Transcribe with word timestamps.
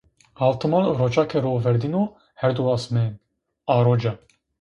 Hawtemal 0.39 0.87
roca 1.01 1.25
ke 1.33 1.43
ro 1.43 1.51
verdino 1.65 2.01
herd 2.45 2.63
u 2.63 2.65
asmên, 2.77 3.13
a 3.75 3.77
roca. 3.89 4.15